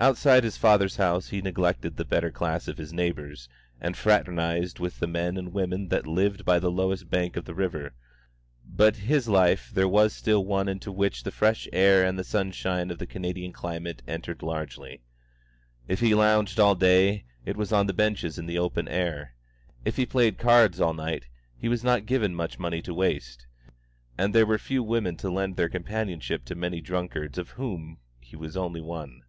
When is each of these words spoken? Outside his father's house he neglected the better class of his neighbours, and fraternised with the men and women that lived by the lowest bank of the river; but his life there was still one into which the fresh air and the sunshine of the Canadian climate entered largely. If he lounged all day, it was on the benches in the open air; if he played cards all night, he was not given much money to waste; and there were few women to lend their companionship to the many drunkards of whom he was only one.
Outside 0.00 0.42
his 0.42 0.56
father's 0.56 0.96
house 0.96 1.28
he 1.28 1.40
neglected 1.40 1.96
the 1.96 2.04
better 2.04 2.32
class 2.32 2.66
of 2.66 2.76
his 2.76 2.92
neighbours, 2.92 3.48
and 3.80 3.96
fraternised 3.96 4.80
with 4.80 4.98
the 4.98 5.06
men 5.06 5.36
and 5.36 5.52
women 5.52 5.90
that 5.90 6.08
lived 6.08 6.44
by 6.44 6.58
the 6.58 6.72
lowest 6.72 7.08
bank 7.08 7.36
of 7.36 7.44
the 7.44 7.54
river; 7.54 7.92
but 8.66 8.96
his 8.96 9.28
life 9.28 9.70
there 9.72 9.86
was 9.86 10.12
still 10.12 10.44
one 10.44 10.68
into 10.68 10.90
which 10.90 11.22
the 11.22 11.30
fresh 11.30 11.68
air 11.72 12.04
and 12.04 12.18
the 12.18 12.24
sunshine 12.24 12.90
of 12.90 12.98
the 12.98 13.06
Canadian 13.06 13.52
climate 13.52 14.02
entered 14.08 14.42
largely. 14.42 15.02
If 15.86 16.00
he 16.00 16.16
lounged 16.16 16.58
all 16.58 16.74
day, 16.74 17.22
it 17.44 17.56
was 17.56 17.72
on 17.72 17.86
the 17.86 17.94
benches 17.94 18.38
in 18.40 18.46
the 18.46 18.58
open 18.58 18.88
air; 18.88 19.36
if 19.84 19.94
he 19.96 20.04
played 20.04 20.36
cards 20.36 20.80
all 20.80 20.94
night, 20.94 21.28
he 21.56 21.68
was 21.68 21.84
not 21.84 22.06
given 22.06 22.34
much 22.34 22.58
money 22.58 22.82
to 22.82 22.94
waste; 22.94 23.46
and 24.18 24.34
there 24.34 24.46
were 24.46 24.58
few 24.58 24.82
women 24.82 25.16
to 25.18 25.30
lend 25.30 25.54
their 25.54 25.68
companionship 25.68 26.44
to 26.46 26.54
the 26.56 26.60
many 26.60 26.80
drunkards 26.80 27.38
of 27.38 27.50
whom 27.50 27.98
he 28.18 28.34
was 28.34 28.56
only 28.56 28.80
one. 28.80 29.22